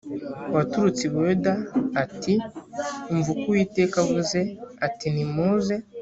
[0.55, 1.53] waturutse i buyuda
[2.03, 2.33] ati
[3.11, 4.39] umva uko uwiteka avuze
[4.85, 5.75] ati nimuze